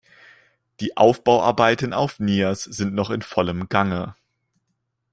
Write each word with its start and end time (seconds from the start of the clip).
Die 0.79 0.97
Aufbauarbeiten 0.97 1.93
auf 1.93 2.19
Nias 2.19 2.63
sind 2.63 2.95
noch 2.95 3.11
in 3.11 3.21
vollem 3.21 3.69
Gange. 3.69 4.15